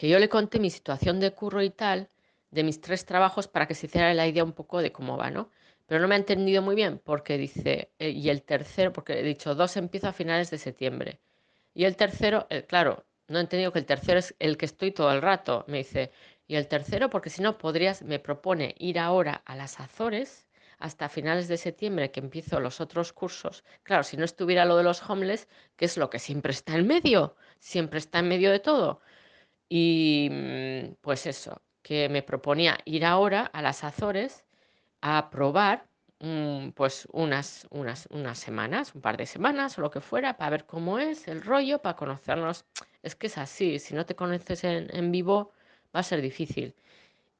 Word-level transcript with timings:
que 0.00 0.08
yo 0.08 0.18
le 0.18 0.30
conté 0.30 0.58
mi 0.58 0.70
situación 0.70 1.20
de 1.20 1.30
curro 1.32 1.62
y 1.62 1.68
tal, 1.68 2.08
de 2.50 2.62
mis 2.62 2.80
tres 2.80 3.04
trabajos, 3.04 3.48
para 3.48 3.66
que 3.66 3.74
se 3.74 3.84
hiciera 3.84 4.14
la 4.14 4.26
idea 4.26 4.42
un 4.42 4.54
poco 4.54 4.80
de 4.80 4.92
cómo 4.92 5.18
va, 5.18 5.30
¿no? 5.30 5.50
Pero 5.86 6.00
no 6.00 6.08
me 6.08 6.14
ha 6.14 6.18
entendido 6.18 6.62
muy 6.62 6.74
bien 6.74 6.98
porque 7.04 7.36
dice, 7.36 7.92
eh, 7.98 8.08
y 8.08 8.30
el 8.30 8.42
tercero, 8.42 8.94
porque 8.94 9.20
he 9.20 9.22
dicho, 9.22 9.54
dos 9.54 9.76
empieza 9.76 10.08
a 10.08 10.12
finales 10.14 10.50
de 10.50 10.56
septiembre. 10.56 11.20
Y 11.74 11.84
el 11.84 11.96
tercero, 11.96 12.46
eh, 12.48 12.64
claro, 12.64 13.04
no 13.28 13.36
he 13.36 13.42
entendido 13.42 13.72
que 13.72 13.80
el 13.80 13.84
tercero 13.84 14.18
es 14.18 14.34
el 14.38 14.56
que 14.56 14.64
estoy 14.64 14.90
todo 14.90 15.12
el 15.12 15.20
rato. 15.20 15.66
Me 15.68 15.76
dice, 15.76 16.12
y 16.48 16.56
el 16.56 16.66
tercero, 16.66 17.10
porque 17.10 17.28
si 17.28 17.42
no 17.42 17.58
podrías, 17.58 18.00
me 18.02 18.18
propone 18.18 18.74
ir 18.78 18.98
ahora 18.98 19.42
a 19.44 19.54
las 19.54 19.80
Azores 19.80 20.48
hasta 20.78 21.10
finales 21.10 21.46
de 21.46 21.58
septiembre 21.58 22.10
que 22.10 22.20
empiezo 22.20 22.58
los 22.58 22.80
otros 22.80 23.12
cursos. 23.12 23.64
Claro, 23.82 24.02
si 24.02 24.16
no 24.16 24.24
estuviera 24.24 24.64
lo 24.64 24.78
de 24.78 24.82
los 24.82 25.02
homeless, 25.08 25.46
que 25.76 25.84
es 25.84 25.98
lo 25.98 26.08
que 26.08 26.18
siempre 26.18 26.52
está 26.52 26.74
en 26.74 26.86
medio, 26.86 27.36
siempre 27.58 27.98
está 27.98 28.20
en 28.20 28.28
medio 28.28 28.50
de 28.50 28.60
todo. 28.60 29.02
Y 29.70 30.28
mm, 30.30 30.96
pues 31.02 31.26
eso, 31.26 31.62
que 31.82 32.08
me 32.10 32.22
proponía 32.22 32.78
ir 32.86 33.06
ahora 33.06 33.46
a 33.46 33.62
las 33.62 33.84
Azores 33.84 34.44
a 35.02 35.30
probar 35.30 35.88
mm, 36.20 36.70
pues 36.70 37.08
unas, 37.12 37.66
unas, 37.70 38.06
unas 38.12 38.38
semanas, 38.38 38.94
un 38.94 39.02
par 39.02 39.16
de 39.18 39.26
semanas 39.26 39.78
o 39.78 39.82
lo 39.82 39.90
que 39.92 40.00
fuera, 40.02 40.36
para 40.38 40.50
ver 40.52 40.66
cómo 40.66 40.98
es 40.98 41.28
el 41.28 41.42
rollo, 41.42 41.80
para 41.82 41.96
conocernos. 41.96 42.66
Es 43.02 43.16
que 43.16 43.28
es 43.28 43.38
así, 43.38 43.78
si 43.78 43.94
no 43.94 44.06
te 44.06 44.16
conoces 44.16 44.64
en, 44.64 44.88
en 44.96 45.12
vivo 45.12 45.52
va 45.96 46.00
a 46.00 46.04
ser 46.04 46.22
difícil. 46.22 46.74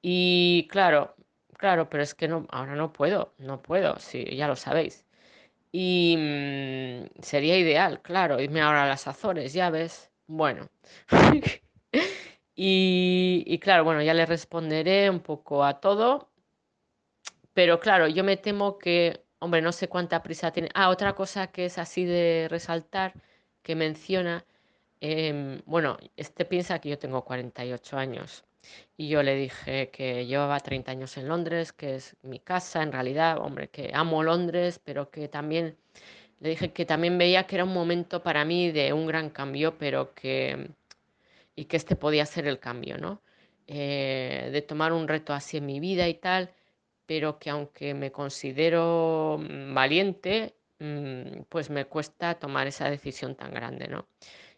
Y 0.03 0.69
claro, 0.71 1.17
claro, 1.59 1.89
pero 1.91 2.03
es 2.03 2.15
que 2.15 2.29
no, 2.29 2.47
ahora 2.51 2.75
no 2.77 2.93
puedo, 2.93 3.35
no 3.39 3.63
puedo, 3.63 3.99
sí, 3.99 4.25
ya 4.37 4.49
lo 4.49 4.57
sabéis. 4.57 5.07
Y 5.73 6.17
mm, 6.19 7.23
sería 7.23 7.59
ideal, 7.59 8.03
claro, 8.03 8.41
irme 8.41 8.61
ahora 8.63 8.85
a 8.85 8.89
las 8.89 9.07
Azores, 9.09 9.53
ya 9.55 9.71
ves. 9.71 10.11
Bueno. 10.27 10.69
y, 12.55 13.59
claro, 13.61 13.85
bueno, 13.85 14.03
ya 14.03 14.15
le 14.15 14.27
responderé 14.27 15.09
un 15.11 15.21
poco 15.21 15.65
a 15.65 15.81
todo. 15.81 16.29
Pero 17.55 17.81
claro, 17.81 18.07
yo 18.09 18.25
me 18.25 18.37
temo 18.37 18.79
que, 18.79 19.25
hombre, 19.39 19.63
no 19.63 19.73
sé 19.73 19.89
cuánta 19.89 20.23
prisa 20.23 20.53
tiene. 20.53 20.69
Ah, 20.75 20.89
otra 20.91 21.15
cosa 21.15 21.49
que 21.49 21.67
es 21.67 21.79
así 21.79 22.05
de 22.05 22.49
resaltar, 22.51 23.15
que 23.63 23.75
menciona, 23.75 24.45
em, 25.01 25.61
bueno, 25.67 25.99
este 26.17 26.45
piensa 26.45 26.81
que 26.81 26.91
yo 26.91 26.99
tengo 26.99 27.25
48 27.25 27.99
años. 27.99 28.45
Y 28.97 29.09
yo 29.09 29.23
le 29.23 29.35
dije 29.37 29.91
que 29.91 30.27
llevaba 30.27 30.61
30 30.61 30.93
años 30.93 31.17
en 31.17 31.29
Londres, 31.29 31.73
que 31.73 31.97
es 31.97 32.17
mi 32.23 32.39
casa, 32.41 32.83
en 32.83 32.93
realidad, 32.93 33.39
hombre, 33.39 33.69
que 33.69 33.91
amo 33.95 34.23
Londres, 34.23 34.81
pero 34.85 35.11
que 35.11 35.29
también 35.29 35.77
le 36.41 36.51
dije 36.51 36.73
que 36.73 36.87
también 36.87 37.19
veía 37.19 37.47
que 37.47 37.57
era 37.57 37.65
un 37.65 37.75
momento 37.75 38.23
para 38.23 38.45
mí 38.45 38.73
de 38.73 38.93
un 38.93 39.07
gran 39.07 39.31
cambio, 39.31 39.77
pero 39.79 40.15
que 40.15 40.71
y 41.61 41.67
que 41.67 41.77
este 41.77 41.95
podía 41.95 42.25
ser 42.25 42.47
el 42.47 42.59
cambio, 42.59 42.97
¿no? 42.97 43.21
Eh, 43.67 44.49
de 44.51 44.63
tomar 44.63 44.95
un 44.95 45.07
reto 45.07 45.35
así 45.35 45.59
en 45.59 45.67
mi 45.67 45.79
vida 45.79 46.09
y 46.09 46.15
tal, 46.15 46.51
pero 47.05 47.39
que 47.39 47.51
aunque 47.51 47.93
me 47.93 48.11
considero 48.11 49.39
mm, 49.39 49.75
valiente, 49.75 50.55
mm, 50.79 51.43
pues 51.51 51.69
me 51.69 51.85
cuesta 51.85 52.37
tomar 52.37 52.67
esa 52.67 52.89
decisión 52.89 53.35
tan 53.37 53.53
grande, 53.53 53.89
¿no? 53.89 54.07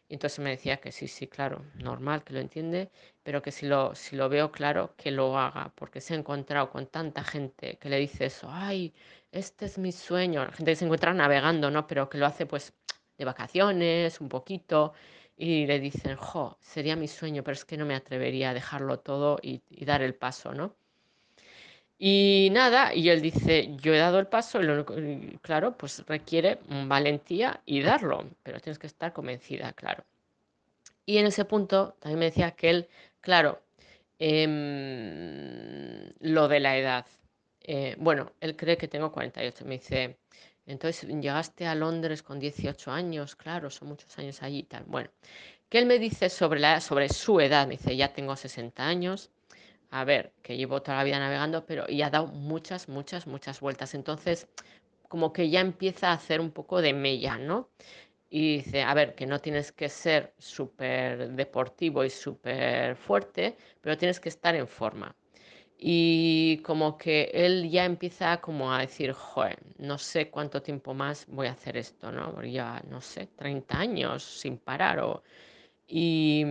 Y 0.08 0.14
entonces 0.14 0.38
me 0.38 0.50
decía 0.50 0.76
que 0.76 0.92
sí, 0.92 1.08
sí, 1.08 1.26
claro, 1.26 1.64
normal, 1.74 2.22
que 2.22 2.34
lo 2.34 2.40
entiende, 2.40 2.90
pero 3.24 3.42
que 3.42 3.50
si 3.50 3.66
lo, 3.66 3.96
si 3.96 4.14
lo 4.14 4.28
veo 4.28 4.52
claro, 4.52 4.94
que 4.96 5.10
lo 5.10 5.36
haga, 5.36 5.72
porque 5.74 6.00
se 6.00 6.14
ha 6.14 6.18
encontrado 6.18 6.70
con 6.70 6.86
tanta 6.86 7.24
gente 7.24 7.78
que 7.78 7.88
le 7.88 7.98
dice 7.98 8.26
eso, 8.26 8.46
ay, 8.50 8.94
este 9.32 9.64
es 9.66 9.76
mi 9.78 9.90
sueño, 9.90 10.44
la 10.44 10.52
gente 10.52 10.70
que 10.72 10.76
se 10.76 10.84
encuentra 10.84 11.12
navegando, 11.14 11.68
¿no? 11.70 11.86
Pero 11.88 12.08
que 12.08 12.18
lo 12.18 12.26
hace 12.26 12.46
pues 12.46 12.74
de 13.18 13.24
vacaciones, 13.24 14.20
un 14.20 14.28
poquito, 14.28 14.92
y 15.42 15.66
le 15.66 15.80
dicen, 15.80 16.14
jo, 16.16 16.56
sería 16.60 16.94
mi 16.94 17.08
sueño, 17.08 17.42
pero 17.42 17.54
es 17.54 17.64
que 17.64 17.76
no 17.76 17.84
me 17.84 17.96
atrevería 17.96 18.50
a 18.50 18.54
dejarlo 18.54 19.00
todo 19.00 19.40
y, 19.42 19.60
dar 19.84 20.00
el 20.00 20.14
paso, 20.14 20.54
¿no? 20.54 20.76
Y 21.98 22.50
nada, 22.52 22.94
y 22.94 23.08
él 23.08 23.20
dice, 23.20 23.74
yo 23.78 23.92
he 23.92 23.98
dado 23.98 24.20
el 24.20 24.28
paso, 24.28 24.60
y, 24.60 24.64
lo, 24.64 24.86
claro, 25.40 25.76
pues 25.76 26.04
requiere 26.06 26.60
valentía 26.86 27.60
y 27.66 27.82
darlo, 27.82 28.24
pero 28.44 28.60
tienes 28.60 28.78
que 28.78 28.86
estar 28.86 29.12
convencida, 29.12 29.72
claro. 29.72 30.04
Y 31.06 31.18
en 31.18 31.26
ese 31.26 31.44
punto 31.44 31.96
también 31.98 32.20
me 32.20 32.26
decía 32.26 32.52
que 32.52 32.70
él, 32.70 32.88
claro, 33.20 33.62
em, 34.20 36.12
lo 36.20 36.46
de 36.46 36.60
la 36.60 36.76
edad. 36.78 37.06
Eh, 37.62 37.96
bueno, 37.98 38.30
él 38.40 38.56
cree 38.56 38.76
que 38.76 38.86
tengo 38.86 39.10
48. 39.10 39.64
Me 39.64 39.78
dice, 39.78 40.18
entonces 40.66 41.08
llegaste 41.08 41.66
a 41.66 41.74
Londres 41.74 42.22
con 42.22 42.38
18 42.38 42.90
años, 42.90 43.36
claro, 43.36 43.70
son 43.70 43.88
muchos 43.88 44.18
años 44.18 44.42
allí 44.42 44.60
y 44.60 44.62
tal. 44.64 44.84
Bueno, 44.86 45.10
que 45.68 45.78
él 45.78 45.86
me 45.86 45.98
dice 45.98 46.28
sobre, 46.28 46.60
la, 46.60 46.80
sobre 46.80 47.08
su 47.08 47.40
edad, 47.40 47.66
me 47.66 47.76
dice, 47.76 47.96
ya 47.96 48.12
tengo 48.12 48.36
60 48.36 48.86
años 48.86 49.30
a 49.92 50.04
ver, 50.04 50.32
que 50.42 50.56
llevo 50.56 50.80
toda 50.82 50.96
la 50.98 51.04
vida 51.04 51.18
navegando, 51.18 51.66
pero 51.66 51.84
y 51.88 52.00
ha 52.02 52.08
dado 52.10 52.26
muchas, 52.26 52.88
muchas, 52.88 53.26
muchas 53.26 53.60
vueltas. 53.60 53.94
Entonces, 53.94 54.48
como 55.08 55.32
que 55.34 55.50
ya 55.50 55.60
empieza 55.60 56.08
a 56.10 56.14
hacer 56.14 56.40
un 56.40 56.50
poco 56.50 56.80
de 56.80 56.94
mella, 56.94 57.36
¿no? 57.38 57.68
Y 58.30 58.56
dice, 58.58 58.82
a 58.82 58.94
ver, 58.94 59.14
que 59.14 59.26
no 59.26 59.40
tienes 59.40 59.72
que 59.72 59.90
ser 59.90 60.34
súper 60.38 61.32
deportivo 61.32 62.04
y 62.04 62.10
súper 62.10 62.96
fuerte, 62.96 63.56
pero 63.82 63.98
tienes 63.98 64.18
que 64.20 64.30
estar 64.30 64.54
en 64.54 64.66
forma. 64.66 65.14
Y 65.84 66.58
como 66.58 66.96
que 66.96 67.32
él 67.34 67.68
ya 67.68 67.84
empieza 67.84 68.40
como 68.40 68.72
a 68.72 68.82
decir, 68.82 69.12
joder, 69.12 69.58
no 69.78 69.98
sé 69.98 70.30
cuánto 70.30 70.62
tiempo 70.62 70.94
más 70.94 71.26
voy 71.26 71.48
a 71.48 71.52
hacer 71.52 71.76
esto, 71.76 72.12
¿no? 72.12 72.32
Porque 72.32 72.52
ya, 72.52 72.80
no 72.88 73.00
sé, 73.00 73.26
30 73.34 73.78
años 73.78 74.22
sin 74.22 74.58
parar. 74.58 75.00
O... 75.00 75.24
Y, 75.88 76.44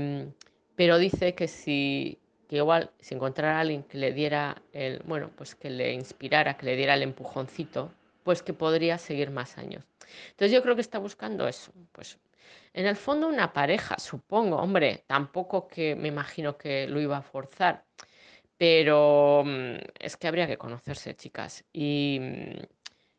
pero 0.76 0.98
dice 0.98 1.34
que 1.34 1.48
si, 1.48 2.20
que 2.50 2.58
igual 2.58 2.92
si 3.00 3.16
encontrara 3.16 3.56
a 3.56 3.62
alguien 3.62 3.84
que 3.84 3.98
le 3.98 4.12
diera 4.12 4.62
el, 4.74 5.00
bueno, 5.06 5.32
pues 5.38 5.56
que 5.56 5.70
le 5.70 5.94
inspirara, 5.94 6.58
que 6.58 6.66
le 6.66 6.76
diera 6.76 6.96
el 6.96 7.04
empujoncito, 7.04 7.94
pues 8.24 8.44
que 8.44 8.52
podría 8.52 8.98
seguir 8.98 9.32
más 9.32 9.58
años. 9.58 9.86
Entonces 10.32 10.52
yo 10.52 10.62
creo 10.62 10.76
que 10.76 10.82
está 10.82 11.00
buscando 11.00 11.48
eso, 11.48 11.72
pues 11.94 12.20
en 12.74 12.86
el 12.86 12.98
fondo 12.98 13.30
una 13.30 13.54
pareja, 13.54 13.98
supongo, 13.98 14.58
hombre, 14.58 15.06
tampoco 15.08 15.70
que 15.70 15.96
me 15.96 16.10
imagino 16.10 16.58
que 16.58 16.86
lo 16.88 17.00
iba 17.00 17.16
a 17.16 17.22
forzar, 17.22 17.86
pero 18.62 19.42
mm, 19.44 19.78
es 20.00 20.18
que 20.18 20.28
habría 20.28 20.46
que 20.46 20.60
conocerse, 20.60 21.16
chicas. 21.16 21.66
Y, 21.74 22.20
mm, 22.22 22.60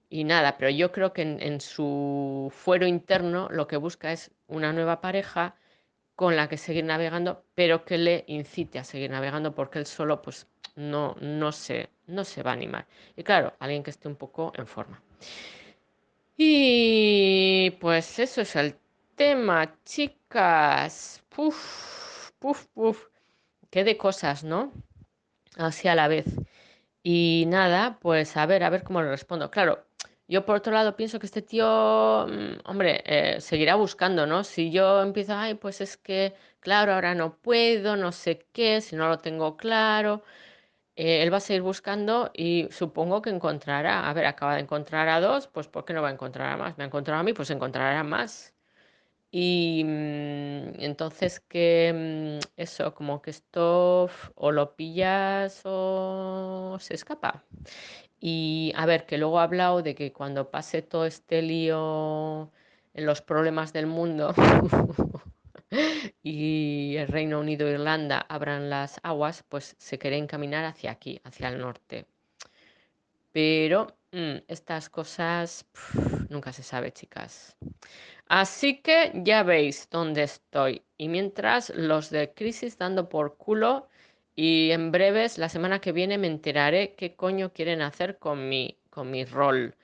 y 0.08 0.22
nada, 0.22 0.56
pero 0.56 0.70
yo 0.70 0.92
creo 0.92 1.12
que 1.12 1.22
en, 1.22 1.42
en 1.42 1.60
su 1.60 2.48
fuero 2.54 2.86
interno 2.86 3.48
lo 3.50 3.66
que 3.66 3.76
busca 3.76 4.12
es 4.12 4.30
una 4.46 4.72
nueva 4.72 5.00
pareja 5.00 5.56
con 6.14 6.36
la 6.36 6.48
que 6.48 6.58
seguir 6.58 6.84
navegando, 6.84 7.44
pero 7.56 7.84
que 7.84 7.98
le 7.98 8.24
incite 8.28 8.78
a 8.78 8.84
seguir 8.84 9.10
navegando 9.10 9.52
porque 9.52 9.80
él 9.80 9.86
solo 9.86 10.22
pues 10.22 10.46
no, 10.76 11.16
no, 11.20 11.50
se, 11.50 11.90
no 12.06 12.22
se 12.22 12.44
va 12.44 12.52
a 12.52 12.54
animar. 12.54 12.86
Y 13.16 13.24
claro, 13.24 13.54
alguien 13.58 13.82
que 13.82 13.90
esté 13.90 14.06
un 14.06 14.16
poco 14.16 14.52
en 14.56 14.68
forma. 14.68 15.02
Y 16.36 17.70
pues 17.80 18.20
eso 18.20 18.42
es 18.42 18.54
el 18.54 18.76
tema, 19.16 19.74
chicas. 19.84 21.24
Puf, 21.30 22.30
puf, 22.38 22.66
puf. 22.66 23.08
Qué 23.70 23.82
de 23.82 23.96
cosas, 23.96 24.44
¿no? 24.44 24.72
Así 25.56 25.88
a 25.88 25.94
la 25.94 26.08
vez. 26.08 26.26
Y 27.02 27.44
nada, 27.48 27.98
pues 28.00 28.36
a 28.36 28.46
ver, 28.46 28.64
a 28.64 28.70
ver 28.70 28.84
cómo 28.84 29.02
le 29.02 29.10
respondo. 29.10 29.50
Claro, 29.50 29.86
yo 30.28 30.44
por 30.46 30.56
otro 30.56 30.72
lado 30.72 30.96
pienso 30.96 31.18
que 31.18 31.26
este 31.26 31.42
tío, 31.42 32.26
mm, 32.28 32.60
hombre, 32.68 33.02
eh, 33.06 33.40
seguirá 33.40 33.74
buscando, 33.76 34.26
¿no? 34.26 34.44
Si 34.44 34.70
yo 34.70 35.02
empiezo, 35.02 35.34
ay, 35.36 35.54
pues 35.54 35.80
es 35.80 35.96
que, 35.96 36.34
claro, 36.60 36.94
ahora 36.94 37.14
no 37.14 37.36
puedo, 37.38 37.96
no 37.96 38.12
sé 38.12 38.46
qué, 38.52 38.80
si 38.80 38.96
no 38.96 39.08
lo 39.08 39.18
tengo 39.18 39.56
claro, 39.56 40.22
eh, 40.96 41.22
él 41.22 41.32
va 41.32 41.38
a 41.38 41.40
seguir 41.40 41.62
buscando 41.62 42.30
y 42.34 42.68
supongo 42.70 43.22
que 43.22 43.30
encontrará, 43.30 44.08
a 44.08 44.14
ver, 44.14 44.26
acaba 44.26 44.54
de 44.56 44.62
encontrar 44.62 45.08
a 45.08 45.20
dos, 45.20 45.48
pues 45.48 45.68
¿por 45.68 45.84
qué 45.84 45.94
no 45.94 46.02
va 46.02 46.08
a 46.08 46.12
encontrar 46.12 46.52
a 46.52 46.56
más? 46.56 46.78
Me 46.78 46.84
ha 46.84 46.88
encontrado 46.88 47.20
a 47.20 47.24
mí, 47.24 47.32
pues 47.34 47.50
encontrará 47.50 48.02
más. 48.04 48.54
Y 49.34 49.82
mm, 49.84 50.80
entonces 50.80 51.40
que 51.40 52.38
mm, 52.38 52.46
eso, 52.56 52.94
como 52.94 53.22
que 53.22 53.30
esto 53.30 54.10
o 54.34 54.52
lo 54.52 54.76
pillas 54.76 55.62
o 55.64 56.76
se 56.80 56.94
escapa. 56.94 57.42
Y 58.20 58.72
a 58.76 58.86
ver, 58.86 59.06
que 59.06 59.18
luego 59.18 59.40
ha 59.40 59.44
hablado 59.44 59.82
de 59.82 59.94
que 59.94 60.12
cuando 60.12 60.50
pase 60.50 60.82
todo 60.82 61.06
este 61.06 61.42
lío 61.42 62.52
en 62.94 63.06
los 63.06 63.22
problemas 63.22 63.72
del 63.72 63.86
mundo 63.86 64.34
y 66.22 66.96
el 66.98 67.08
Reino 67.08 67.40
Unido 67.40 67.66
e 67.68 67.72
Irlanda 67.72 68.20
abran 68.28 68.70
las 68.70 69.00
aguas, 69.02 69.44
pues 69.48 69.76
se 69.78 69.98
quiere 69.98 70.18
encaminar 70.18 70.64
hacia 70.64 70.90
aquí, 70.92 71.20
hacia 71.24 71.48
el 71.48 71.58
norte. 71.58 72.06
Pero 73.32 73.96
mmm, 74.12 74.36
estas 74.48 74.88
cosas 74.88 75.66
nunca 76.28 76.52
se 76.52 76.62
sabe, 76.62 76.92
chicas. 76.92 77.56
Así 78.28 78.80
que 78.82 79.12
ya 79.14 79.42
veis 79.42 79.88
dónde 79.90 80.22
estoy. 80.24 80.82
Y 80.98 81.08
mientras 81.08 81.70
los 81.70 82.10
de 82.10 82.32
crisis 82.34 82.78
dando 82.78 83.08
por 83.08 83.36
culo 83.36 83.88
y 84.34 84.70
en 84.70 84.90
breves, 84.92 85.38
la 85.38 85.48
semana 85.48 85.80
que 85.80 85.92
viene, 85.92 86.18
me 86.18 86.26
enteraré 86.28 86.94
qué 86.94 87.14
coño 87.16 87.52
quieren 87.52 87.82
hacer 87.82 88.18
con 88.18 88.48
mi, 88.48 88.78
con 88.90 89.10
mi 89.10 89.24
rol. 89.24 89.76